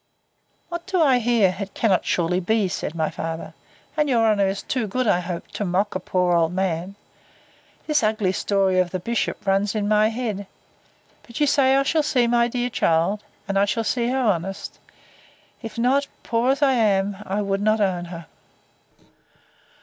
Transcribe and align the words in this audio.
What 0.69 0.87
do 0.87 0.99
I 0.99 1.19
hear? 1.19 1.55
It 1.59 1.75
cannot 1.75 2.05
surely 2.05 2.39
be! 2.39 2.67
said 2.67 2.95
my 2.95 3.11
father. 3.11 3.53
And 3.95 4.09
your 4.09 4.25
honour 4.25 4.47
is 4.47 4.63
too 4.63 4.87
good, 4.87 5.05
I 5.05 5.19
hope, 5.19 5.49
to 5.49 5.63
mock 5.63 5.93
a 5.93 5.99
poor 5.99 6.33
old 6.35 6.53
man—This 6.53 8.01
ugly 8.01 8.31
story, 8.31 8.77
sir, 8.77 8.81
of 8.81 8.89
the 8.89 8.99
bishop, 8.99 9.45
runs 9.45 9.75
in 9.75 9.87
my 9.87 10.07
head—But 10.07 11.39
you 11.39 11.45
say 11.45 11.75
I 11.75 11.83
shall 11.83 12.01
see 12.01 12.25
my 12.25 12.47
dear 12.47 12.71
child—And 12.71 13.59
I 13.59 13.65
shall 13.65 13.83
see 13.83 14.07
her 14.09 14.17
honest.—If 14.17 15.77
not, 15.77 16.07
poor 16.23 16.49
as 16.53 16.63
I 16.63 16.73
am, 16.73 17.17
I 17.23 17.43
would 17.43 17.61
not 17.61 17.79
own 17.79 18.05
her. 18.05 18.25